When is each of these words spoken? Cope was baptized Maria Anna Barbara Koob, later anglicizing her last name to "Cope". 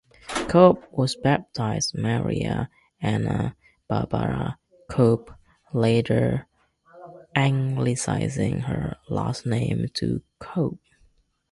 Cope 0.49 0.91
was 0.91 1.15
baptized 1.15 1.93
Maria 1.95 2.71
Anna 3.01 3.55
Barbara 3.87 4.57
Koob, 4.89 5.31
later 5.75 6.47
anglicizing 7.35 8.61
her 8.63 8.97
last 9.09 9.45
name 9.45 9.89
to 9.93 10.23
"Cope". 10.39 10.81